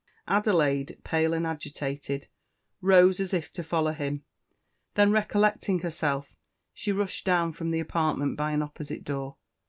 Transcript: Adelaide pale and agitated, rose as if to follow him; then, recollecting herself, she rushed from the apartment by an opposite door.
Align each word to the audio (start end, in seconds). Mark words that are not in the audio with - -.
Adelaide 0.27 0.97
pale 1.03 1.31
and 1.31 1.45
agitated, 1.45 2.27
rose 2.81 3.19
as 3.19 3.35
if 3.35 3.53
to 3.53 3.61
follow 3.63 3.91
him; 3.91 4.23
then, 4.95 5.11
recollecting 5.11 5.77
herself, 5.81 6.35
she 6.73 6.91
rushed 6.91 7.27
from 7.53 7.69
the 7.69 7.79
apartment 7.79 8.35
by 8.35 8.49
an 8.51 8.63
opposite 8.63 9.03
door. 9.03 9.37